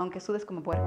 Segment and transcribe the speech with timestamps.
[0.00, 0.82] aunque sudes como puerco.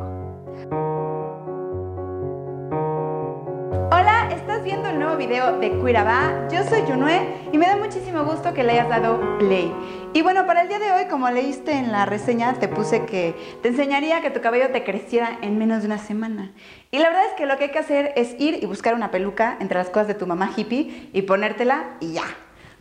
[3.92, 6.48] Hola, estás viendo el nuevo video de Cuirabá.
[6.52, 9.72] Yo soy Yunue y me da muchísimo gusto que le hayas dado play.
[10.14, 13.36] Y bueno, para el día de hoy, como leíste en la reseña, te puse que
[13.62, 16.52] te enseñaría que tu cabello te creciera en menos de una semana.
[16.90, 19.12] Y la verdad es que lo que hay que hacer es ir y buscar una
[19.12, 22.24] peluca entre las cosas de tu mamá hippie y ponértela y ya.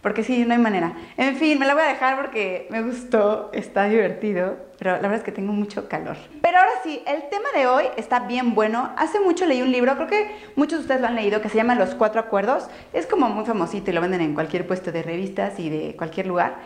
[0.03, 0.95] Porque sí, no hay manera.
[1.16, 5.19] En fin, me la voy a dejar porque me gustó, está divertido, pero la verdad
[5.19, 6.16] es que tengo mucho calor.
[6.43, 8.91] Pero ahora sí, el tema de hoy está bien bueno.
[8.97, 11.56] Hace mucho leí un libro, creo que muchos de ustedes lo han leído, que se
[11.56, 12.69] llama Los Cuatro Acuerdos.
[12.92, 16.27] Es como muy famosito y lo venden en cualquier puesto de revistas y de cualquier
[16.27, 16.56] lugar.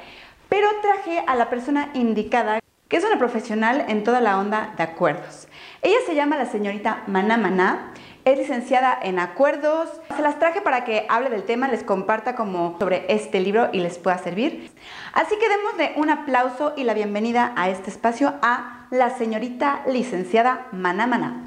[0.48, 4.82] Pero traje a la persona indicada, que es una profesional en toda la onda de
[4.82, 5.46] acuerdos.
[5.82, 7.92] Ella se llama la señorita Maná Maná.
[8.26, 9.88] Es licenciada en acuerdos.
[10.16, 13.78] Se las traje para que hable del tema, les comparta como sobre este libro y
[13.78, 14.72] les pueda servir.
[15.12, 20.66] Así que démosle un aplauso y la bienvenida a este espacio a la señorita licenciada
[20.72, 21.44] Maná.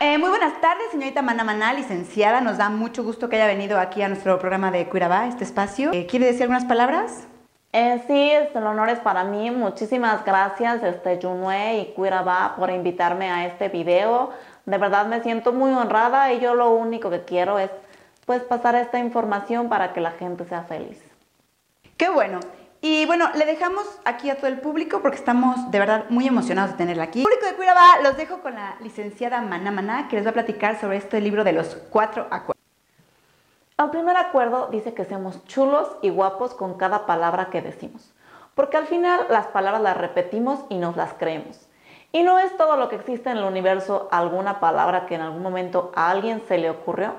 [0.00, 2.40] Eh, muy buenas tardes, señorita Maná, licenciada.
[2.40, 5.92] Nos da mucho gusto que haya venido aquí a nuestro programa de Cuirabá, este espacio.
[5.92, 7.27] Eh, ¿Quiere decir algunas palabras?
[7.72, 9.50] Eh, sí, el honor es para mí.
[9.50, 14.30] Muchísimas gracias, este, Junue y Cuirabá, por invitarme a este video.
[14.64, 17.70] De verdad me siento muy honrada y yo lo único que quiero es
[18.24, 21.02] pues pasar esta información para que la gente sea feliz.
[21.96, 22.40] Qué bueno.
[22.80, 26.72] Y bueno, le dejamos aquí a todo el público porque estamos de verdad muy emocionados
[26.72, 27.22] de tenerla aquí.
[27.22, 30.80] Público de Cuirabá, los dejo con la licenciada Maná Maná que les va a platicar
[30.80, 32.57] sobre este libro de los cuatro acuerdos.
[33.78, 38.12] El primer acuerdo dice que seamos chulos y guapos con cada palabra que decimos,
[38.56, 41.68] porque al final las palabras las repetimos y nos las creemos.
[42.10, 45.42] Y no es todo lo que existe en el universo alguna palabra que en algún
[45.42, 47.12] momento a alguien se le ocurrió.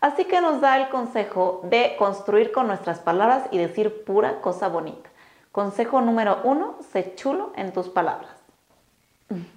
[0.00, 4.66] Así que nos da el consejo de construir con nuestras palabras y decir pura cosa
[4.66, 5.08] bonita.
[5.52, 8.32] Consejo número uno, sé chulo en tus palabras.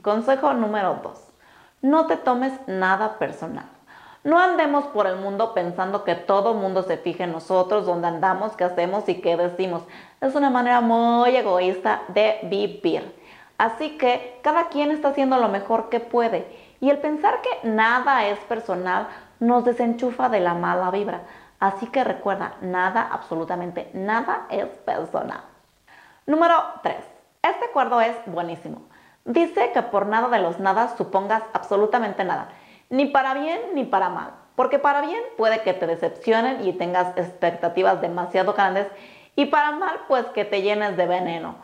[0.03, 1.19] Consejo número dos,
[1.81, 3.74] no te tomes nada personal.
[4.25, 8.55] No andemos por el mundo pensando que todo mundo se fije en nosotros, dónde andamos,
[8.55, 9.83] qué hacemos y qué decimos.
[10.19, 13.13] Es una manera muy egoísta de vivir.
[13.59, 16.47] Así que cada quien está haciendo lo mejor que puede.
[16.81, 21.21] Y el pensar que nada es personal nos desenchufa de la mala vibra.
[21.59, 25.41] Así que recuerda, nada, absolutamente nada es personal.
[26.25, 26.95] Número 3.
[27.43, 28.81] Este acuerdo es buenísimo.
[29.23, 32.49] Dice que por nada de los nada supongas absolutamente nada
[32.89, 34.31] ni para bien ni para mal.
[34.55, 38.87] Porque para bien puede que te decepcionen y tengas expectativas demasiado grandes
[39.35, 41.55] y para mal pues que te llenes de veneno.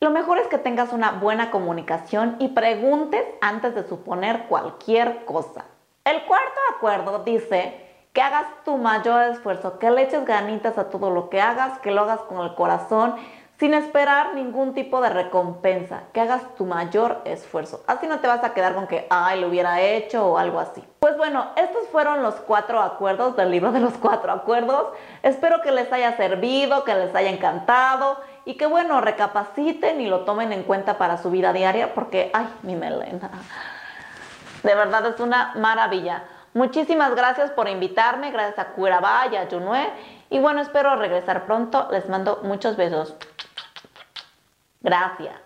[0.00, 5.64] Lo mejor es que tengas una buena comunicación y preguntes antes de suponer cualquier cosa.
[6.04, 11.10] El cuarto acuerdo dice que hagas tu mayor esfuerzo, que le eches ganitas a todo
[11.10, 13.16] lo que hagas, que lo hagas con el corazón
[13.58, 17.82] sin esperar ningún tipo de recompensa, que hagas tu mayor esfuerzo.
[17.88, 20.84] Así no te vas a quedar con que, ay, lo hubiera hecho o algo así.
[21.00, 24.88] Pues bueno, estos fueron los cuatro acuerdos del libro de los cuatro acuerdos.
[25.24, 30.20] Espero que les haya servido, que les haya encantado y que bueno, recapaciten y lo
[30.20, 33.28] tomen en cuenta para su vida diaria porque, ay, mi melena.
[34.62, 36.22] De verdad es una maravilla.
[36.54, 39.90] Muchísimas gracias por invitarme, gracias a Curabá y a Junue.
[40.30, 41.88] Y bueno, espero regresar pronto.
[41.90, 43.16] Les mando muchos besos.
[44.88, 45.36] Gracias.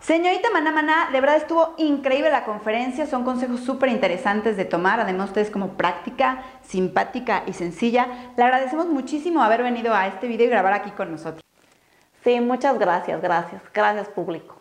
[0.00, 5.00] Señorita Maná Maná, de verdad estuvo increíble la conferencia, son consejos súper interesantes de tomar,
[5.00, 8.06] además ustedes como práctica, simpática y sencilla.
[8.36, 11.40] Le agradecemos muchísimo haber venido a este video y grabar aquí con nosotros.
[12.22, 14.56] Sí, muchas gracias, gracias, gracias público.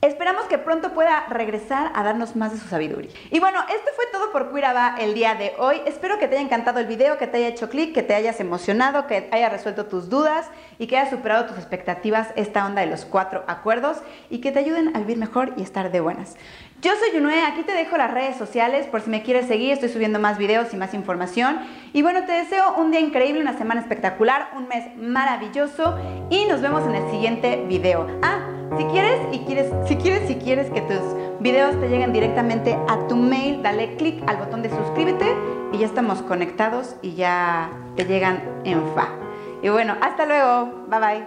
[0.00, 3.10] Esperamos que pronto pueda regresar a darnos más de su sabiduría.
[3.30, 5.82] Y bueno, esto fue todo por Cuiraba el día de hoy.
[5.86, 8.38] Espero que te haya encantado el video, que te haya hecho clic, que te hayas
[8.38, 12.88] emocionado, que haya resuelto tus dudas y que haya superado tus expectativas esta onda de
[12.88, 13.98] los cuatro acuerdos
[14.30, 16.36] y que te ayuden a vivir mejor y estar de buenas.
[16.82, 19.88] Yo soy Yunue, aquí te dejo las redes sociales por si me quieres seguir, estoy
[19.88, 21.58] subiendo más videos y más información.
[21.92, 25.98] Y bueno, te deseo un día increíble, una semana espectacular, un mes maravilloso
[26.30, 28.06] y nos vemos en el siguiente video.
[28.22, 31.00] Ah, si quieres y quieres, si quieres, si quieres que tus
[31.40, 35.26] videos te lleguen directamente a tu mail, dale clic al botón de suscríbete
[35.72, 39.25] y ya estamos conectados y ya te llegan en fa.
[39.66, 40.86] Y bueno, hasta luego.
[40.86, 41.26] Bye bye.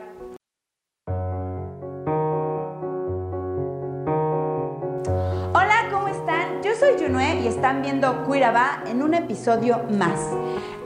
[5.54, 6.64] Hola, ¿cómo están?
[6.64, 10.22] Yo soy Junue y están viendo Cuiraba en un episodio más.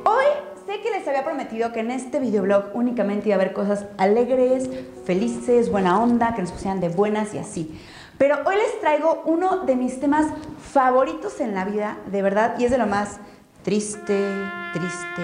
[0.03, 0.25] Hoy
[0.65, 4.67] sé que les había prometido que en este videoblog únicamente iba a haber cosas alegres,
[5.05, 7.79] felices, buena onda, que nos pusieran de buenas y así.
[8.17, 10.25] Pero hoy les traigo uno de mis temas
[10.57, 13.19] favoritos en la vida, de verdad, y es de lo más
[13.61, 14.27] triste,
[14.73, 15.21] triste,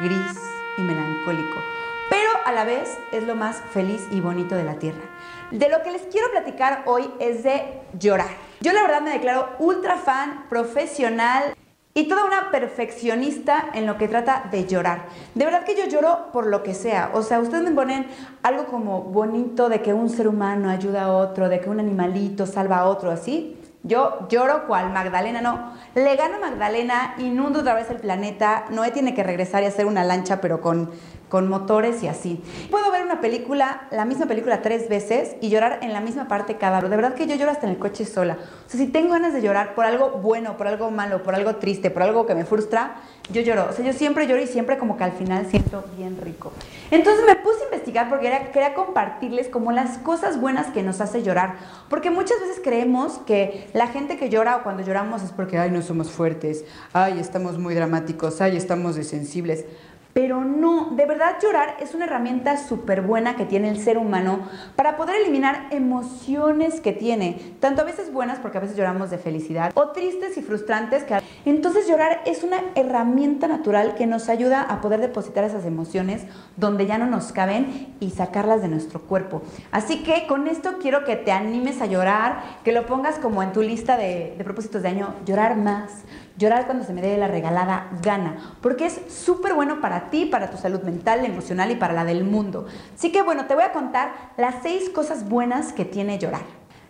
[0.00, 1.60] gris y melancólico.
[2.08, 5.02] Pero a la vez es lo más feliz y bonito de la tierra.
[5.50, 8.30] De lo que les quiero platicar hoy es de llorar.
[8.60, 11.54] Yo la verdad me declaro ultra fan, profesional
[11.94, 15.06] y toda una perfeccionista en lo que trata de llorar.
[15.34, 17.10] De verdad que yo lloro por lo que sea.
[17.14, 18.06] O sea, ustedes me ponen
[18.42, 22.46] algo como bonito de que un ser humano ayuda a otro, de que un animalito
[22.46, 23.55] salva a otro, así.
[23.86, 25.72] Yo lloro cual Magdalena, no.
[25.94, 28.64] Le gano a Magdalena, inundo otra vez el planeta.
[28.70, 30.90] Noé tiene que regresar y hacer una lancha, pero con
[31.28, 32.42] con motores y así.
[32.70, 36.56] Puedo ver una película, la misma película tres veces y llorar en la misma parte
[36.56, 36.88] cada uno.
[36.88, 38.38] De verdad que yo lloro hasta en el coche sola.
[38.66, 41.56] O sea, si tengo ganas de llorar por algo bueno, por algo malo, por algo
[41.56, 42.96] triste, por algo que me frustra,
[43.32, 43.66] yo lloro.
[43.70, 46.52] O sea, yo siempre lloro y siempre como que al final siento bien rico.
[46.90, 51.22] Entonces me puse a investigar porque quería compartirles como las cosas buenas que nos hace
[51.22, 51.54] llorar.
[51.88, 55.70] Porque muchas veces creemos que la gente que llora o cuando lloramos es porque, ay,
[55.70, 59.64] no somos fuertes, ay, estamos muy dramáticos, ay, estamos desensibles.
[60.16, 64.48] Pero no, de verdad llorar es una herramienta súper buena que tiene el ser humano
[64.74, 69.18] para poder eliminar emociones que tiene, tanto a veces buenas porque a veces lloramos de
[69.18, 71.04] felicidad o tristes y frustrantes.
[71.04, 71.18] Que...
[71.44, 76.22] Entonces llorar es una herramienta natural que nos ayuda a poder depositar esas emociones
[76.56, 79.42] donde ya no nos caben y sacarlas de nuestro cuerpo.
[79.70, 83.52] Así que con esto quiero que te animes a llorar, que lo pongas como en
[83.52, 86.04] tu lista de, de propósitos de año, llorar más,
[86.36, 90.50] Llorar cuando se me dé la regalada gana, porque es súper bueno para ti, para
[90.50, 92.66] tu salud mental, emocional y para la del mundo.
[92.94, 96.42] Así que bueno, te voy a contar las seis cosas buenas que tiene llorar.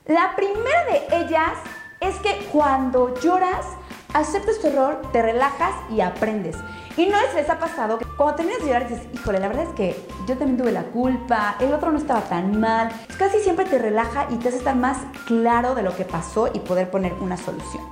[0.06, 1.52] La primera de ellas
[2.00, 3.66] es que cuando lloras,
[4.12, 6.56] aceptas tu error, te relajas y aprendes.
[6.96, 9.64] Y no es les ha pasado que cuando terminas de llorar dices, híjole, la verdad
[9.64, 12.88] es que yo también tuve la culpa, el otro no estaba tan mal.
[13.18, 16.60] Casi siempre te relaja y te hace estar más claro de lo que pasó y
[16.60, 17.84] poder poner una solución.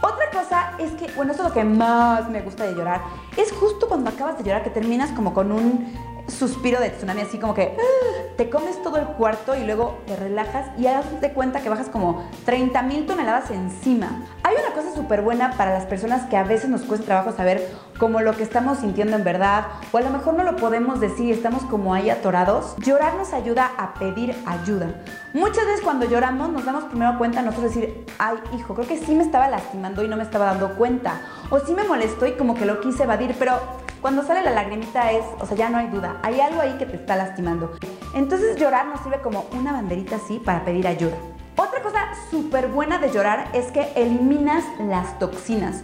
[0.00, 3.02] Otra cosa es que, bueno, esto es lo que más me gusta de llorar,
[3.36, 5.92] es justo cuando acabas de llorar que terminas como con un
[6.28, 10.14] suspiro de tsunami, así como que ah, te comes todo el cuarto y luego te
[10.14, 14.24] relajas y de cuenta que bajas como 30 mil toneladas encima.
[14.42, 17.68] Hay una cosa súper buena para las personas que a veces nos cuesta trabajo saber
[17.98, 21.26] como lo que estamos sintiendo en verdad o a lo mejor no lo podemos decir
[21.26, 22.76] y estamos como ahí atorados.
[22.78, 24.94] Llorar nos ayuda a pedir ayuda.
[25.34, 29.14] Muchas veces cuando lloramos nos damos primero cuenta nosotros decir, ay hijo, creo que sí
[29.14, 31.20] me estaba lastimando y no me estaba dando cuenta.
[31.50, 33.58] O sí me molestó y como que lo quise evadir, pero
[34.00, 36.86] cuando sale la lagrimita es, o sea, ya no hay duda, hay algo ahí que
[36.86, 37.72] te está lastimando.
[38.14, 41.16] Entonces llorar nos sirve como una banderita así para pedir ayuda.
[41.56, 41.98] Otra cosa
[42.30, 45.82] súper buena de llorar es que eliminas las toxinas.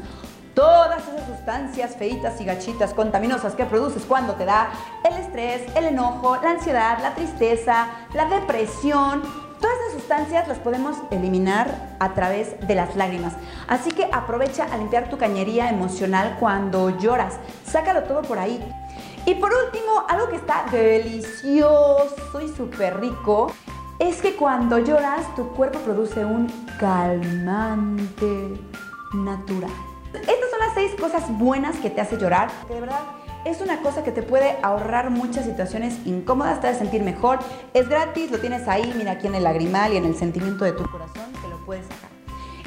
[0.55, 4.71] Todas esas sustancias feitas y gachitas contaminosas que produces cuando te da
[5.05, 9.23] el estrés, el enojo, la ansiedad, la tristeza, la depresión,
[9.65, 13.33] Todas esas sustancias las podemos eliminar a través de las lágrimas.
[13.67, 17.39] Así que aprovecha a limpiar tu cañería emocional cuando lloras.
[17.65, 18.63] Sácalo todo por ahí.
[19.25, 23.51] Y por último, algo que está delicioso y súper rico
[23.99, 26.47] es que cuando lloras tu cuerpo produce un
[26.79, 28.61] calmante
[29.15, 29.94] natural.
[30.15, 32.51] Estas son las seis cosas buenas que te hace llorar.
[32.69, 33.01] De verdad,
[33.45, 37.39] es una cosa que te puede ahorrar muchas situaciones incómodas, te hace sentir mejor.
[37.75, 40.73] Es gratis, lo tienes ahí, mira aquí en el lagrimal y en el sentimiento de
[40.73, 42.11] tu corazón, que lo puedes sacar.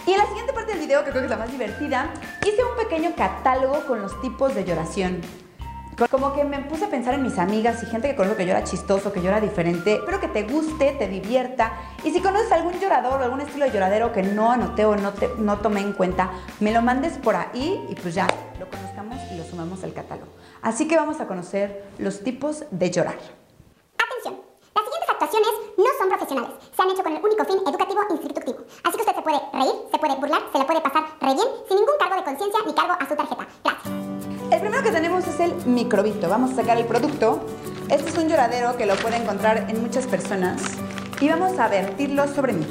[0.06, 2.64] Y en la siguiente parte del video, que creo que es la más divertida, hice
[2.64, 5.22] un pequeño catálogo con los tipos de lloración.
[6.12, 8.64] Como que me puse a pensar en mis amigas y gente que conozco que llora
[8.64, 9.96] chistoso, que llora diferente.
[9.96, 11.74] Espero que te guste, te divierta.
[12.04, 15.14] Y si conoces algún llorador o algún estilo de lloradero que no anoté o no,
[15.14, 16.30] te, no tomé en cuenta,
[16.60, 18.28] me lo mandes por ahí y pues ya
[18.60, 20.32] lo conozcamos y lo sumamos al catálogo.
[20.62, 23.18] Así que vamos a conocer los tipos de llorar.
[23.98, 24.40] Atención,
[24.76, 26.52] las siguientes actuaciones no son profesionales.
[26.76, 28.60] Se han hecho con el único fin educativo e instructivo.
[28.84, 31.48] Así que usted se puede reír, se puede burlar, se la puede pasar re bien,
[31.68, 33.48] sin ningún cargo de conciencia ni cargo a su tarjeta.
[33.64, 34.37] Gracias.
[34.50, 36.30] El primero que tenemos es el microbito.
[36.30, 37.46] Vamos a sacar el producto.
[37.90, 40.62] Este es un lloradero que lo puede encontrar en muchas personas
[41.20, 42.66] y vamos a vertirlo sobre mí.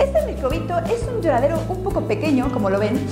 [0.00, 3.06] Este microbito es un lloradero un poco pequeño, como lo ven.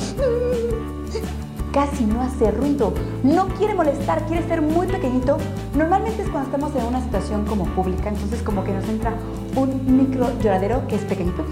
[1.75, 5.39] Casi no hace ruido, no quiere molestar, quiere ser muy pequeñito.
[5.75, 9.15] Normalmente es cuando estamos en una situación como pública, entonces como que nos entra
[9.57, 11.45] un micro lloradero que es pequeñito.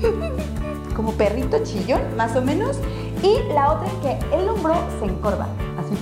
[0.96, 2.78] Como perrito chillón, más o menos.
[3.22, 5.46] Y la otra es que el hombro se encorva,
[5.78, 5.94] así.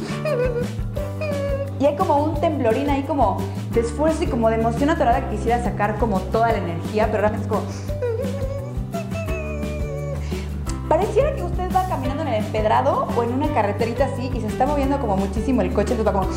[1.81, 3.39] Y hay como un temblorín ahí como
[3.73, 7.19] de esfuerzo y como de emoción atorada que quisiera sacar como toda la energía, pero
[7.23, 7.63] realmente es como...
[10.89, 11.70] Pareciera que usted va
[12.01, 15.61] caminando en el empedrado o en una carreterita así y se está moviendo como muchísimo
[15.61, 16.29] el coche, entonces va como...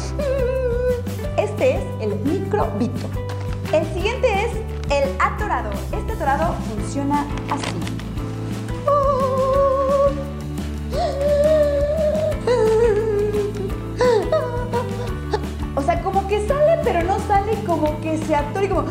[1.38, 3.08] Este es el microbito.
[3.72, 4.52] El siguiente es
[5.20, 5.72] Atorado.
[5.92, 7.80] Este atorado funciona así.
[15.76, 18.84] O sea, como que sale, pero no sale, como que se atora y como...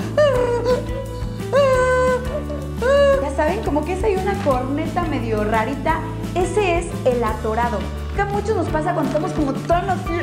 [3.22, 6.00] Ya saben, como que es ahí una corneta medio rarita.
[6.34, 7.78] Ese es el atorado.
[8.14, 10.20] Que a muchos nos pasa cuando estamos como tan así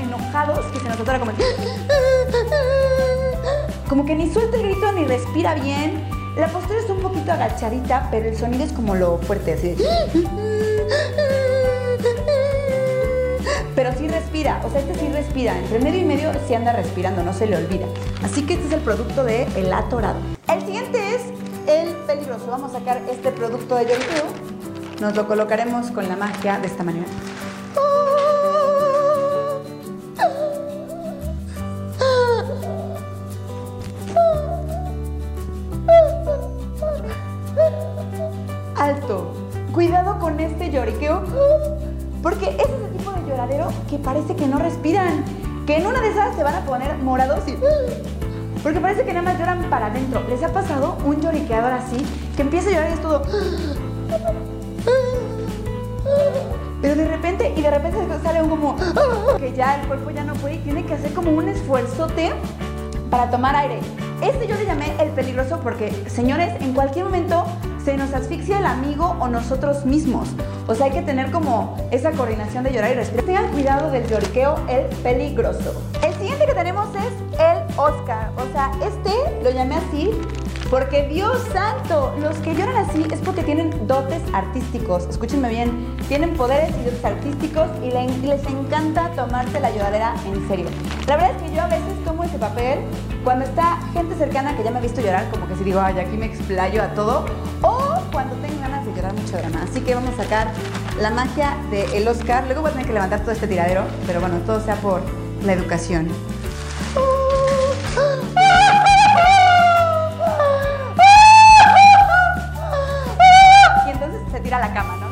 [0.00, 1.32] enojados que se nos atora como...
[3.88, 6.02] Como que ni suelta el grito ni respira bien.
[6.34, 9.76] La postura está un poquito agachadita, pero el sonido es como lo fuerte, así.
[13.74, 15.58] Pero sí respira, o sea, este sí respira.
[15.58, 17.86] Entre medio y medio sí anda respirando, no se le olvida.
[18.22, 20.20] Así que este es el producto de el atorado.
[20.48, 21.22] El siguiente es
[21.66, 22.46] el peligroso.
[22.50, 24.41] Vamos a sacar este producto de lloriqueo.
[25.02, 27.06] Nos lo colocaremos con la magia de esta manera.
[38.76, 39.34] Alto.
[39.72, 41.24] Cuidado con este lloriqueo.
[42.22, 45.24] Porque es ese tipo de lloradero que parece que no respiran.
[45.66, 47.56] Que en una de esas se van a poner morados y...
[48.62, 50.22] Porque parece que nada más lloran para adentro.
[50.28, 52.06] ¿Les ha pasado un lloriqueador así?
[52.36, 54.61] Que empieza a llorar y es todo...
[56.80, 58.76] Pero de repente, y de repente sale un como...
[59.38, 62.32] Que ya el cuerpo ya no puede y tiene que hacer como un esfuerzote
[63.10, 63.78] para tomar aire.
[64.22, 67.44] Este yo le llamé el peligroso porque, señores, en cualquier momento
[67.84, 70.28] se nos asfixia el amigo o nosotros mismos.
[70.66, 73.24] O sea, hay que tener como esa coordinación de llorar y respirar.
[73.24, 75.82] Tengan cuidado del lloriqueo, el peligroso.
[76.02, 78.30] El siguiente que tenemos es el Oscar.
[78.36, 79.12] O sea, este
[79.42, 80.10] lo llamé así
[80.70, 85.06] porque Dios santo, los que lloran así es porque tienen dotes artísticos.
[85.08, 90.66] Escúchenme bien, tienen poderes y dotes artísticos y les encanta tomarse la lloradera en serio.
[91.06, 92.80] La verdad es que yo a veces tomo ese papel
[93.24, 95.98] cuando está gente cercana que ya me ha visto llorar, como que si digo, ay,
[95.98, 97.24] aquí me explayo a todo,
[97.62, 99.62] o cuando tengo ganas de llorar mucho drama.
[99.62, 100.48] Así que vamos a sacar
[101.00, 102.44] la magia del Oscar.
[102.46, 105.02] Luego voy a tener que levantar todo este tiradero, pero bueno, todo sea por
[105.44, 106.08] la educación.
[114.54, 115.06] A la cama, ¿no?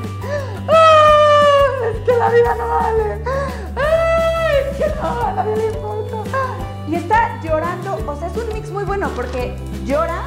[1.89, 3.23] Es que la vida no vale.
[4.61, 6.17] Es que no, a nadie le importa.
[6.87, 10.25] Y está llorando, o sea, es un mix muy bueno porque llora,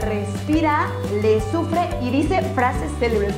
[0.00, 0.88] respira,
[1.20, 3.34] le sufre y dice frases célebres.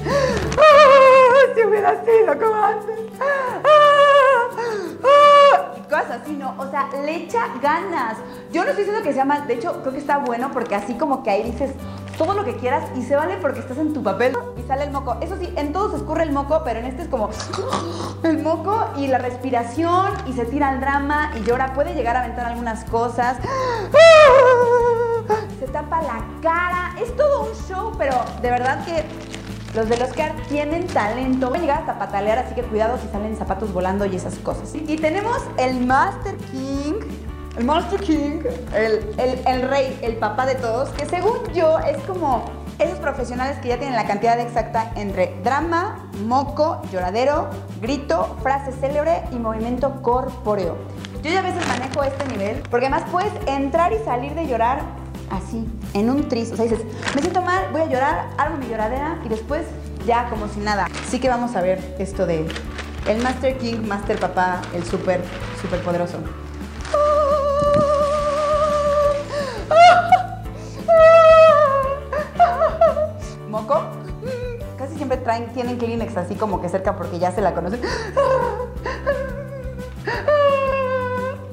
[1.54, 2.98] Si hubiera sido como antes.
[5.76, 6.54] Y cosas así, ¿no?
[6.58, 8.18] O sea, le echa ganas.
[8.52, 10.94] Yo no estoy diciendo que sea mal, de hecho, creo que está bueno porque así
[10.94, 11.72] como que ahí dices
[12.18, 14.36] todo lo que quieras y se vale porque estás en tu papel
[14.66, 15.16] sale el moco.
[15.20, 17.30] Eso sí, en todos escurre el moco, pero en este es como
[18.22, 21.72] el moco y la respiración y se tira al drama y llora.
[21.74, 23.38] Puede llegar a aventar algunas cosas.
[25.58, 26.94] Se tapa la cara.
[27.00, 29.04] Es todo un show, pero de verdad que
[29.74, 31.48] los del Oscar tienen talento.
[31.48, 34.74] Pueden llegar hasta patalear, así que cuidado si salen zapatos volando y esas cosas.
[34.74, 36.94] Y tenemos el Master King.
[37.56, 38.40] El Master King,
[38.74, 42.44] el, el, el rey, el papá de todos, que según yo es como
[42.78, 47.48] esos profesionales que ya tienen la cantidad exacta entre drama, moco, lloradero,
[47.80, 50.76] grito, frase célebre y movimiento corpóreo.
[51.22, 54.80] Yo ya a veces manejo este nivel porque además puedes entrar y salir de llorar
[55.30, 56.52] así, en un tris.
[56.52, 59.62] O sea, dices, me siento mal, voy a llorar, hago mi lloradera y después
[60.06, 60.86] ya como si nada.
[61.06, 62.46] Así que vamos a ver esto de
[63.08, 65.22] el Master King, Master Papá, el súper,
[65.60, 66.18] súper poderoso.
[73.48, 73.80] Moco.
[74.78, 77.80] Casi siempre traen, tienen Kleenex así como que cerca porque ya se la conocen.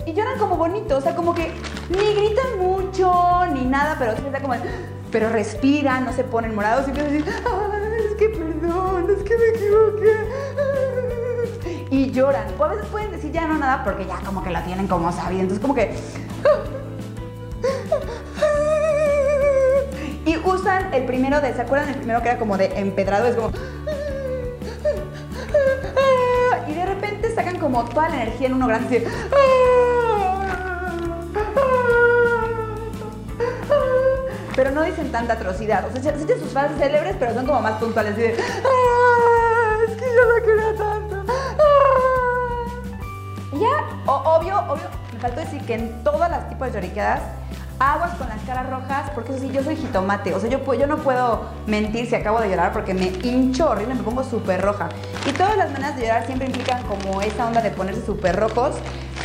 [0.06, 1.52] Y lloran como bonito, o sea, como que
[1.90, 4.56] ni gritan mucho, ni nada, pero como...
[5.12, 9.24] Pero respiran, no se ponen morados y empiezan a decir, "Ay, es que perdón, es
[9.24, 10.14] que me equivoqué.
[11.92, 12.48] Y lloran.
[12.60, 15.12] O a veces pueden decir ya no nada porque ya como que la tienen como
[15.12, 15.42] sabido.
[15.42, 15.96] Entonces como que...
[20.94, 23.28] el primero de, ¿se acuerdan el primero que era como de empedrado?
[23.28, 23.52] Es como...
[26.68, 29.08] Y de repente sacan como toda la energía en uno grande.
[34.56, 35.86] Pero no dicen tanta atrocidad.
[35.88, 38.16] O sea, se echan sus frases célebres, pero son como más puntuales.
[38.16, 41.34] De, "Ah, es que yo no quería tanto.
[41.60, 42.66] Ah".
[43.52, 44.84] Y ya, obvio, obvio,
[45.14, 47.22] me faltó decir que en todas las tipos de lloriqueadas,
[47.92, 50.34] aguas con las caras rojas, porque eso sí, yo soy jitomate.
[50.34, 53.96] O sea, yo, yo no puedo mentir si acabo de llorar porque me hincho horrible,
[53.96, 54.90] me pongo súper roja.
[55.28, 58.76] Y todas las maneras de llorar siempre implican como esa onda de ponerse súper rojos.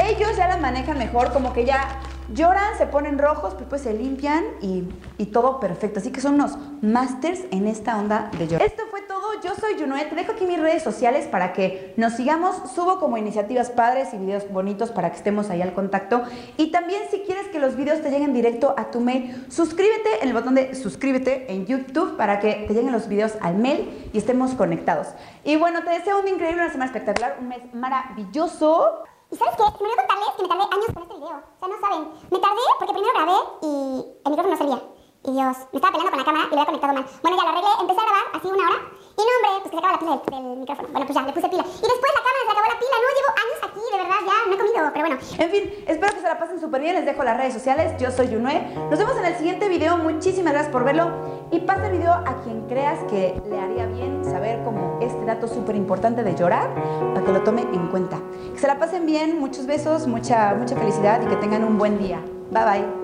[0.03, 2.01] Ellos ya las manejan mejor, como que ya
[2.31, 4.85] Lloran, se ponen rojos, pero pues se limpian y,
[5.17, 6.01] y todo perfecto.
[6.01, 8.67] Así que son unos masters en esta onda de llorar.
[8.67, 9.18] Esto fue todo.
[9.43, 10.05] Yo soy Junoe.
[10.07, 12.57] Te dejo aquí mis redes sociales para que nos sigamos.
[12.75, 16.23] Subo como iniciativas padres y videos bonitos para que estemos ahí al contacto.
[16.57, 20.29] Y también si quieres que los videos te lleguen directo a tu mail, suscríbete en
[20.29, 24.19] el botón de suscríbete en YouTube para que te lleguen los videos al mail y
[24.19, 25.09] estemos conectados.
[25.45, 29.05] Y bueno, te deseo un increíble, una semana espectacular, un mes maravilloso.
[29.31, 29.63] ¿Y sabes qué?
[29.63, 31.29] Me olvidó contarles que me tardé años con este video.
[31.29, 32.09] O sea, no saben.
[32.31, 34.83] Me tardé porque primero grabé y el micrófono no servía.
[35.25, 37.07] Y Dios, me estaba peleando con la cámara y lo había conectado mal.
[37.23, 38.79] Bueno, ya lo arreglé, empecé a grabar así una hora.
[39.19, 40.89] Y no, hombre, pues que se acaba la pila del, micrófono.
[40.93, 41.65] Bueno, pues ya, le puse pila.
[41.67, 42.97] Y después la cámara se acabó la pila.
[43.03, 45.19] No, llevo años aquí, de verdad, ya no he comido, pero bueno.
[45.39, 46.95] En fin, espero que se la pasen súper bien.
[46.95, 47.95] Les dejo las redes sociales.
[47.99, 48.63] Yo soy Yunue.
[48.89, 49.97] Nos vemos en el siguiente video.
[49.99, 51.11] Muchísimas gracias por verlo.
[51.51, 55.49] Y pasa el video a quien creas que le haría bien saber como este dato
[55.49, 56.73] súper importante de llorar
[57.13, 58.21] para que lo tome en cuenta.
[58.55, 59.41] Que se la pasen bien.
[59.41, 62.21] Muchos besos, mucha, mucha felicidad y que tengan un buen día.
[62.53, 62.98] Bye bye.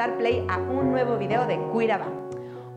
[0.00, 2.29] Dar play a un nuevo video de Cuiraba.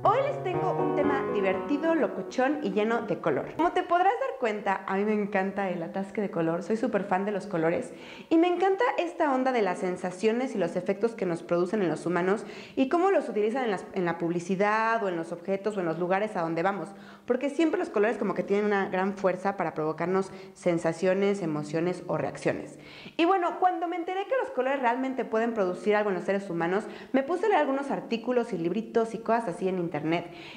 [0.05, 3.53] Hoy les tengo un tema divertido, locochón y lleno de color.
[3.55, 7.05] Como te podrás dar cuenta, a mí me encanta el atasque de color, soy súper
[7.05, 7.93] fan de los colores
[8.29, 11.87] y me encanta esta onda de las sensaciones y los efectos que nos producen en
[11.87, 12.45] los humanos
[12.75, 15.85] y cómo los utilizan en, las- en la publicidad o en los objetos o en
[15.85, 16.89] los lugares a donde vamos,
[17.25, 22.17] porque siempre los colores como que tienen una gran fuerza para provocarnos sensaciones, emociones o
[22.17, 22.77] reacciones.
[23.15, 26.49] Y bueno, cuando me enteré que los colores realmente pueden producir algo en los seres
[26.49, 26.83] humanos,
[27.13, 29.92] me puse a leer algunos artículos y libritos y cosas así en internet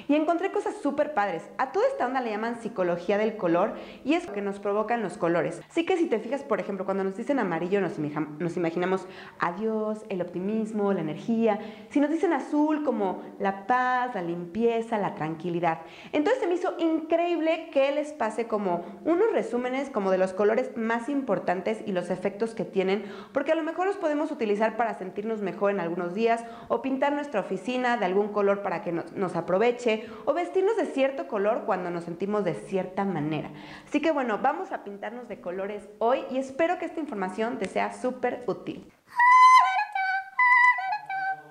[0.07, 1.43] y encontré cosas súper padres.
[1.57, 5.03] A toda esta onda le llaman psicología del color y es lo que nos provocan
[5.03, 5.61] los colores.
[5.69, 9.05] Así que si te fijas, por ejemplo, cuando nos dicen amarillo nos, imaginamos
[9.39, 11.59] a Dios, el optimismo, la energía.
[11.89, 15.81] Si nos dicen azul como la paz, la limpieza, la tranquilidad.
[16.13, 20.75] Entonces se me hizo increíble que les pase como unos resúmenes como de los colores
[20.75, 24.97] más importantes y los efectos que tienen, porque a lo mejor los podemos utilizar para
[24.97, 29.11] sentirnos mejor en algunos días o pintar nuestra oficina de algún color para que nos,
[29.13, 33.51] nos aproveche o vestirnos de cierto color cuando nos sentimos de cierta manera.
[33.87, 37.67] Así que bueno, vamos a pintarnos de colores hoy y espero que esta información te
[37.67, 38.91] sea súper útil.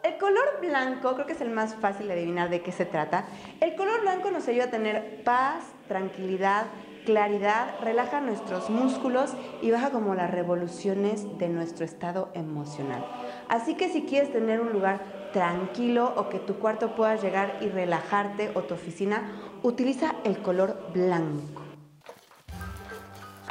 [0.02, 3.26] El color blanco creo que es el más fácil de adivinar de qué se trata.
[3.60, 6.66] El color blanco nos ayuda a tener paz, tranquilidad,
[7.06, 13.06] claridad, relaja nuestros músculos y baja como las revoluciones de nuestro estado emocional.
[13.48, 15.00] Así que si quieres tener un lugar
[15.36, 19.20] tranquilo o que tu cuarto puedas llegar y relajarte o tu oficina,
[19.62, 21.60] utiliza el color blanco.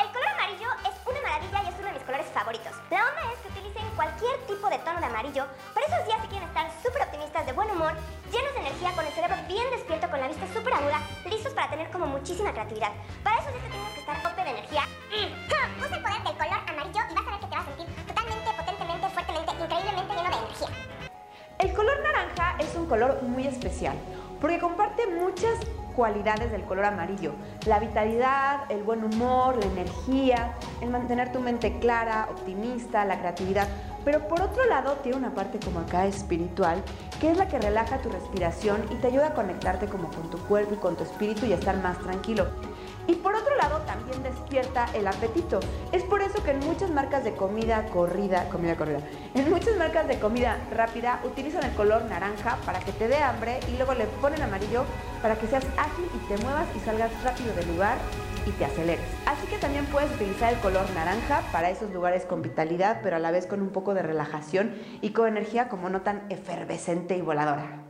[0.02, 2.74] El color amarillo es una maravilla y es uno de mis colores favoritos.
[2.90, 5.46] La onda es que utilicen cualquier tipo de tono de amarillo
[5.76, 7.94] para esos días que quieren estar súper optimistas, de buen humor,
[8.34, 11.70] llenos de energía, con el cerebro bien despierto, con la vista súper aguda, listos para
[11.70, 12.94] tener como muchísima creatividad.
[13.22, 14.90] Para esos días que tienes que estar tope de energía,
[15.86, 16.35] usa el poder del
[22.16, 23.96] naranja es un color muy especial
[24.40, 25.60] porque comparte muchas
[25.96, 27.34] cualidades del color amarillo.
[27.66, 33.68] La vitalidad, el buen humor, la energía, el mantener tu mente clara, optimista, la creatividad.
[34.04, 36.84] Pero por otro lado tiene una parte como acá espiritual,
[37.20, 40.38] que es la que relaja tu respiración y te ayuda a conectarte como con tu
[40.40, 42.48] cuerpo y con tu espíritu y a estar más tranquilo.
[43.08, 45.60] Y por otro lado también despierta el apetito.
[45.92, 49.00] Es por eso que en muchas marcas de comida corrida, comida corrida,
[49.34, 53.60] en muchas marcas de comida rápida utilizan el color naranja para que te dé hambre
[53.72, 54.84] y luego le ponen amarillo
[55.22, 57.98] para que seas ágil y te muevas y salgas rápido del lugar
[58.46, 59.06] y te aceleres.
[59.26, 63.20] Así que también puedes utilizar el color naranja para esos lugares con vitalidad, pero a
[63.20, 67.22] la vez con un poco de relajación y con energía como no tan efervescente y
[67.22, 67.84] voladora.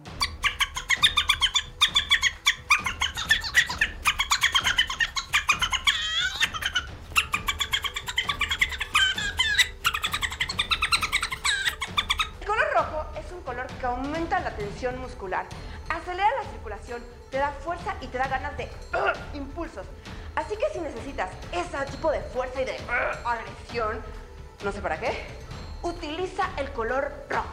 [12.40, 15.46] El color rojo es un color que aumenta la tensión muscular,
[15.90, 19.16] acelera la circulación, te da fuerza y te da ganas de ¡ugh!
[19.34, 19.86] impulsos.
[20.36, 23.26] Así que si necesitas ese tipo de fuerza y de ¡ugh!
[23.26, 24.02] agresión,
[24.66, 25.12] no sé para qué,
[25.82, 27.48] utiliza el color rojo.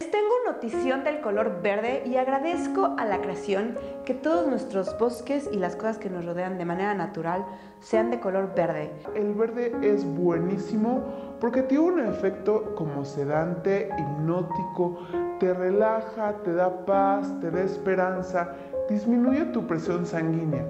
[0.00, 5.48] Les tengo notición del color verde y agradezco a la creación que todos nuestros bosques
[5.50, 7.46] y las cosas que nos rodean de manera natural
[7.80, 8.92] sean de color verde.
[9.14, 14.98] El verde es buenísimo porque tiene un efecto como sedante, hipnótico,
[15.38, 18.50] te relaja, te da paz, te da esperanza,
[18.88, 20.64] disminuye tu presión sanguínea.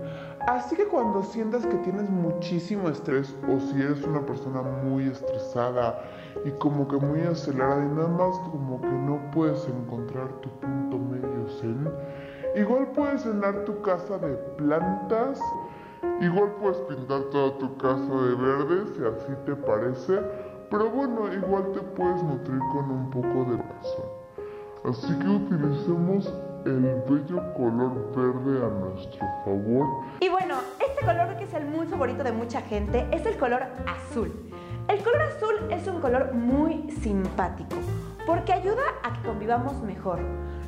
[0.47, 6.01] Así que cuando sientas que tienes muchísimo estrés o si eres una persona muy estresada
[6.45, 10.99] y como que muy acelerada y nada más como que no puedes encontrar tu punto
[10.99, 11.91] medio zen,
[12.55, 15.41] igual puedes llenar tu casa de plantas
[16.21, 20.19] Igual puedes pintar toda tu casa de verde si así te parece,
[20.71, 24.16] pero bueno, igual te puedes nutrir con un poco de razón.
[24.89, 26.33] Así que utilicemos
[26.65, 30.05] el bello color verde a nuestro favor.
[30.21, 33.65] Y bueno, este color que es el muy favorito de mucha gente es el color
[33.87, 34.33] azul.
[34.87, 37.75] El color azul es un color muy simpático
[38.27, 40.21] porque ayuda a que convivamos mejor.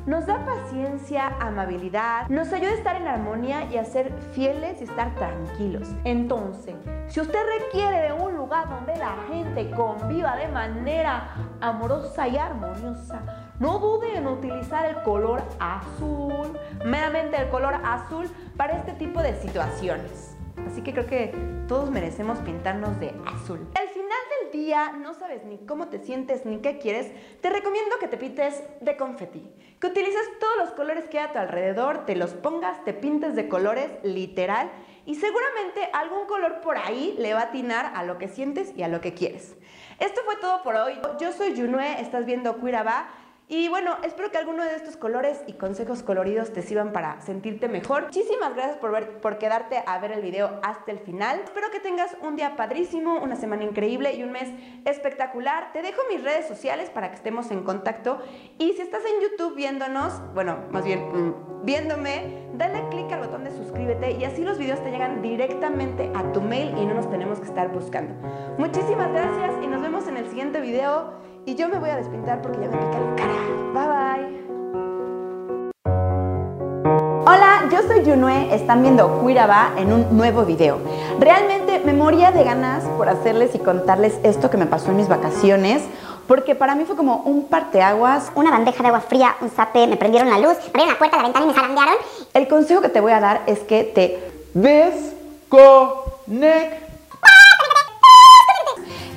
[0.05, 4.83] Nos da paciencia, amabilidad, nos ayuda a estar en armonía y a ser fieles y
[4.83, 5.87] estar tranquilos.
[6.03, 6.75] Entonces,
[7.07, 13.48] si usted requiere de un lugar donde la gente conviva de manera amorosa y armoniosa,
[13.59, 19.35] no dude en utilizar el color azul, meramente el color azul, para este tipo de
[19.41, 20.35] situaciones.
[20.67, 21.33] Así que creo que
[21.67, 23.67] todos merecemos pintarnos de azul.
[23.79, 27.97] Al final del día no sabes ni cómo te sientes ni qué quieres, te recomiendo
[27.99, 29.49] que te pintes de confeti.
[29.79, 33.35] Que utilices todos los colores que hay a tu alrededor, te los pongas, te pintes
[33.35, 34.69] de colores, literal,
[35.05, 38.83] y seguramente algún color por ahí le va a atinar a lo que sientes y
[38.83, 39.55] a lo que quieres.
[39.99, 40.99] Esto fue todo por hoy.
[41.19, 43.09] Yo soy Junue, estás viendo Cuiraba.
[43.51, 47.67] Y bueno, espero que alguno de estos colores y consejos coloridos te sirvan para sentirte
[47.67, 48.03] mejor.
[48.03, 51.41] Muchísimas gracias por, ver, por quedarte a ver el video hasta el final.
[51.43, 54.49] Espero que tengas un día padrísimo, una semana increíble y un mes
[54.85, 55.73] espectacular.
[55.73, 58.19] Te dejo mis redes sociales para que estemos en contacto.
[58.59, 63.45] Y si estás en YouTube viéndonos, bueno, más bien mm, viéndome, dale click al botón
[63.45, 67.09] de suscríbete y así los videos te llegan directamente a tu mail y no nos
[67.09, 68.13] tenemos que estar buscando.
[68.59, 71.17] Muchísimas gracias y nos vemos en el siguiente video.
[71.49, 73.33] Y yo me voy a despintar porque ya me pica la cara.
[73.73, 74.21] Bye bye.
[77.25, 80.77] Hola, yo soy Yunue, están viendo Cuiraba en un nuevo video.
[81.19, 85.07] Realmente me moría de ganas por hacerles y contarles esto que me pasó en mis
[85.07, 85.81] vacaciones,
[86.27, 88.31] porque para mí fue como un parteaguas.
[88.35, 91.17] Una bandeja de agua fría, un zape, me prendieron la luz, me abrieron la puerta
[91.17, 91.95] de la ventana y me zarandearon.
[92.35, 94.19] El consejo que te voy a dar es que te
[94.53, 95.15] desconectes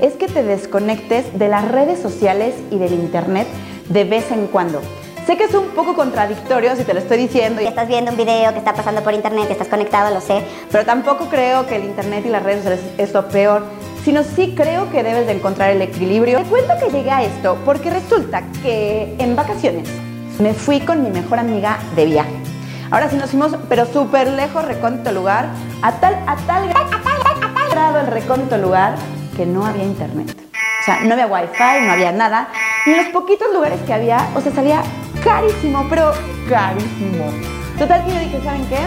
[0.03, 3.47] es que te desconectes de las redes sociales y del internet
[3.88, 4.83] de vez en cuando.
[5.27, 7.62] Sé que es un poco contradictorio si te lo estoy diciendo.
[7.62, 10.43] Y estás viendo un video que está pasando por internet, estás conectado, lo sé.
[10.73, 13.62] Pero tampoco creo que el internet y las redes sociales es lo peor,
[14.05, 16.38] sino sí creo que debes de encontrar el equilibrio.
[16.38, 19.88] Te cuento que llegué a esto porque resulta que en vacaciones
[20.41, 22.35] me fui con mi mejor amiga de viaje.
[22.91, 25.47] Ahora sí nos fuimos, pero súper lejos, recóndito lugar,
[25.81, 28.97] a tal, a tal, a tal, a tal grado el recóndito lugar
[29.37, 30.37] que no había internet.
[30.81, 32.49] O sea, no había wifi, no había nada.
[32.87, 34.83] Y los poquitos lugares que había, o sea, salía
[35.23, 36.12] carísimo, pero
[36.49, 37.25] carísimo.
[37.79, 38.79] Total que yo dije, ¿saben qué?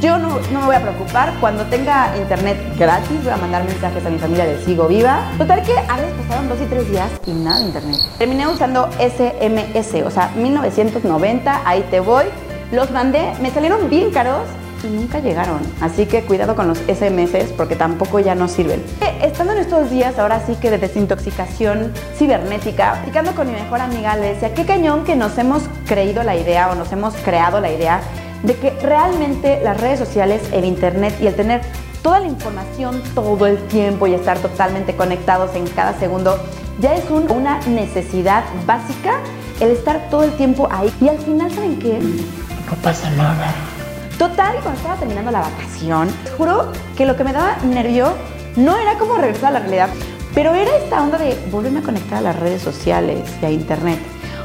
[0.00, 1.32] Yo no, no, me voy a preocupar.
[1.40, 5.30] Cuando tenga internet gratis, voy a mandar mensajes a mi familia de sigo viva.
[5.38, 7.96] Total que a veces pasaron dos y tres días y nada de internet.
[8.18, 12.24] Terminé usando SMS, o sea, 1990, ahí te voy.
[12.72, 14.46] Los mandé, me salieron bien caros
[14.86, 15.60] y nunca llegaron.
[15.80, 18.80] Así que cuidado con los SMS porque tampoco ya no sirven.
[19.00, 23.80] Eh, estando en estos días, ahora sí que de desintoxicación cibernética, platicando con mi mejor
[23.80, 27.60] amiga, le decía, qué cañón que nos hemos creído la idea o nos hemos creado
[27.60, 28.00] la idea
[28.42, 31.60] de que realmente las redes sociales, el internet y el tener
[32.02, 36.38] toda la información todo el tiempo y estar totalmente conectados en cada segundo
[36.80, 39.20] ya es una necesidad básica
[39.60, 40.92] el estar todo el tiempo ahí.
[41.00, 41.98] Y al final, ¿saben qué?
[41.98, 43.54] No pasa nada.
[44.20, 48.12] Total, cuando estaba terminando la vacación, juro que lo que me daba nervio
[48.54, 49.88] no era como regresar a la realidad,
[50.34, 53.98] pero era esta onda de volverme a conectar a las redes sociales y a internet.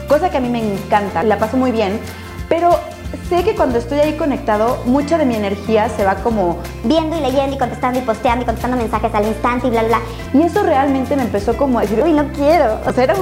[0.08, 2.00] Cosa que a mí me encanta, la paso muy bien,
[2.48, 2.80] pero
[3.28, 7.20] sé que cuando estoy ahí conectado, mucha de mi energía se va como viendo y
[7.20, 10.00] leyendo y contestando y posteando y contestando mensajes al instante y bla, bla.
[10.34, 12.80] Y eso realmente me empezó como a decir, uy, no quiero.
[12.88, 13.16] O sea, era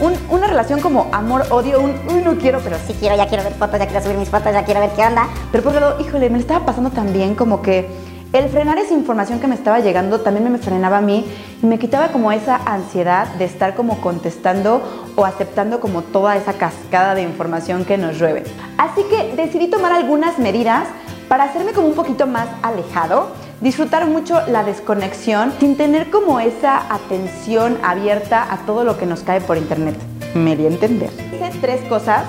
[0.00, 3.78] una relación como amor-odio, un, uy, no quiero, pero sí quiero, ya quiero ver fotos,
[3.78, 5.28] ya quiero subir mis fotos, ya quiero ver qué onda.
[5.50, 7.88] Pero por otro lado, híjole, me estaba pasando también como que
[8.32, 11.24] el frenar esa información que me estaba llegando también me frenaba a mí
[11.62, 14.82] y me quitaba como esa ansiedad de estar como contestando
[15.16, 18.44] o aceptando como toda esa cascada de información que nos llueve.
[18.76, 20.84] Así que decidí tomar algunas medidas
[21.28, 23.28] para hacerme como un poquito más alejado,
[23.60, 29.20] disfrutar mucho la desconexión sin tener como esa atención abierta a todo lo que nos
[29.20, 29.96] cae por internet.
[30.34, 31.10] Me di a entender.
[31.32, 32.24] Hice tres cosas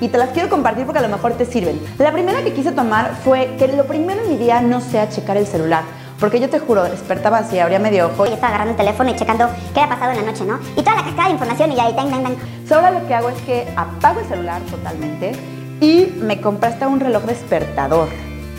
[0.00, 1.80] y te las quiero compartir porque a lo mejor te sirven.
[1.98, 5.36] La primera que quise tomar fue que lo primero en mi día no sea checar
[5.36, 5.82] el celular.
[6.20, 8.26] Porque yo te juro, despertaba así, abría medio ojo.
[8.26, 10.58] Y estaba agarrando el teléfono y checando qué había pasado en la noche, ¿no?
[10.76, 12.36] Y toda la cascada de información y ahí, tan, tan, tan.
[12.72, 15.32] ahora lo que hago es que apago el celular totalmente
[15.80, 18.08] y me compré hasta un reloj despertador.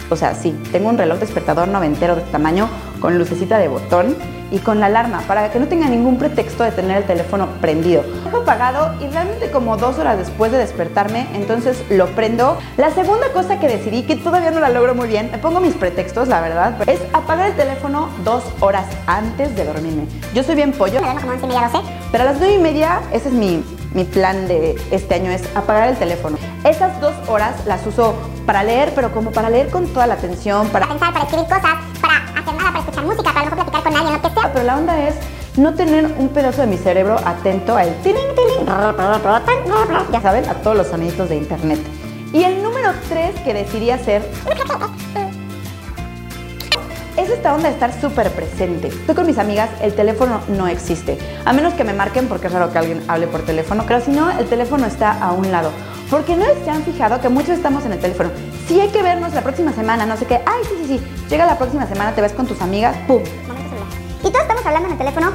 [0.10, 4.16] O sea, sí, tengo un reloj despertador noventero de este tamaño con lucecita de botón
[4.52, 8.04] y con la alarma para que no tenga ningún pretexto de tener el teléfono prendido.
[8.32, 12.58] Lo apagado y realmente como dos horas después de despertarme, entonces lo prendo.
[12.78, 15.74] La segunda cosa que decidí, que todavía no la logro muy bien, me pongo mis
[15.74, 20.06] pretextos, la verdad, es apagar el teléfono dos horas antes de dormirme.
[20.34, 21.02] Yo soy bien pollo.
[21.02, 21.88] Me duermo como 11 y media, 12.
[22.12, 23.64] Pero a las 9 y media, ese es mi,
[23.96, 26.38] mi plan de este año, es apagar el teléfono.
[26.64, 28.14] Esas dos horas las uso
[28.46, 30.88] para leer, pero como para leer con toda la atención, para...
[30.88, 34.14] Pensar, para escribir cosas, para hacer nada, para escuchar música, para mejor platicar con alguien,
[34.14, 34.54] lo que sea.
[34.54, 35.16] Pero la onda es
[35.58, 38.66] no tener un pedazo de mi cerebro atento al tiling, tiling,
[40.12, 41.80] ya saben, a todos los soniditos de internet.
[42.34, 44.30] Y el número 3 que decidí hacer
[47.18, 48.88] es esta onda de estar súper presente.
[48.88, 51.18] Estoy con mis amigas, el teléfono no existe.
[51.46, 54.12] A menos que me marquen porque es raro que alguien hable por teléfono, pero si
[54.12, 55.72] no, el teléfono está a un lado.
[56.10, 58.30] Porque no se han fijado que muchos estamos en el teléfono.
[58.68, 60.42] Si hay que vernos la próxima semana, no sé qué.
[60.46, 61.28] Ay, sí, sí, sí.
[61.30, 63.22] Llega la próxima semana, te ves con tus amigas, ¡pum!
[64.20, 65.32] Y todos estamos hablando en el teléfono,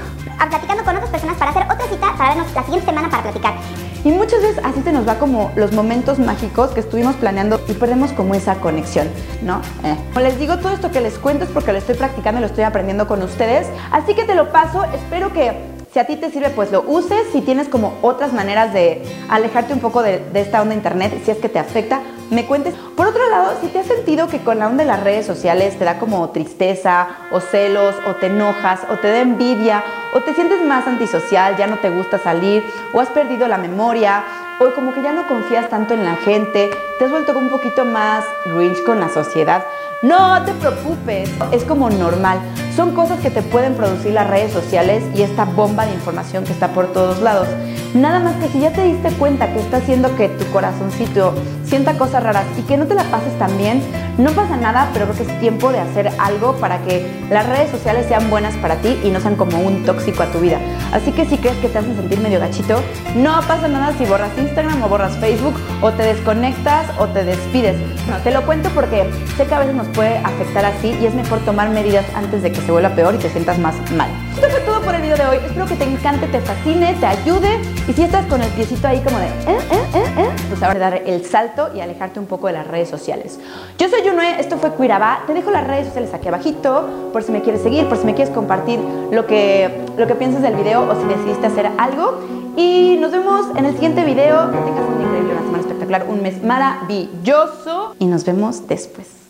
[0.49, 3.55] platicando con otras personas para hacer otra cita, para vernos la siguiente semana para platicar.
[4.03, 7.75] Y muchas veces así se nos va como los momentos mágicos que estuvimos planeando y
[7.75, 9.09] perdemos como esa conexión,
[9.43, 9.61] ¿no?
[9.85, 9.97] Eh.
[10.15, 12.47] Como les digo, todo esto que les cuento es porque lo estoy practicando y lo
[12.47, 13.69] estoy aprendiendo con ustedes.
[13.91, 17.27] Así que te lo paso, espero que si a ti te sirve, pues lo uses.
[17.33, 21.39] Si tienes como otras maneras de alejarte un poco de, esta onda internet, si es
[21.39, 22.01] que te afecta,
[22.31, 22.75] me cuentes.
[22.97, 25.77] Por otro lado, si te has sentido que con la onda de las redes sociales
[25.79, 29.83] te da como tristeza o celos o te enojas o te da envidia
[30.15, 34.23] o te sientes más antisocial, ya no te gusta salir o has perdido la memoria
[34.61, 37.85] o como que ya no confías tanto en la gente, te has vuelto un poquito
[37.85, 39.65] más grinch con la sociedad,
[40.03, 42.39] no te preocupes, es como normal.
[42.77, 46.53] Son cosas que te pueden producir las redes sociales y esta bomba de información que
[46.53, 47.49] está por todos lados.
[47.95, 51.99] Nada más que si ya te diste cuenta que está haciendo que tu corazoncito sienta
[51.99, 53.83] cosas raras y que no te la pases tan bien,
[54.17, 57.71] no pasa nada, pero creo que es tiempo de hacer algo para que las redes
[57.71, 60.59] sociales sean buenas para ti y no sean como un tóxico a tu vida.
[60.93, 62.81] Así que si crees que te hacen sentir medio gachito,
[63.17, 67.77] no pasa nada si borras Instagram o borras Facebook o te desconectas o te despides.
[68.09, 71.15] No, te lo cuento porque sé que a veces nos puede afectar así y es
[71.15, 74.11] mejor tomar medidas antes de que se vuelva peor y te sientas más mal.
[74.35, 75.37] Esto fue todo por el video de hoy.
[75.45, 79.01] Espero que te encante, te fascine, te ayude y si estás con el piecito ahí
[79.01, 82.47] como de eh, eh, eh, eh, pues ahora dar el salto y alejarte un poco
[82.47, 83.39] de las redes sociales.
[83.79, 85.25] Yo soy Yunue, esto fue Cuirabá.
[85.27, 88.15] Te dejo las redes sociales aquí abajito por si me quieres seguir, por si me
[88.15, 92.21] quieres compartir lo que, lo que piensas del video o si decidiste hacer algo.
[92.57, 94.51] Y nos vemos en el siguiente video.
[94.51, 97.95] Que tengas un increíble, una semana espectacular, un mes maravilloso.
[97.99, 99.21] Y nos vemos después.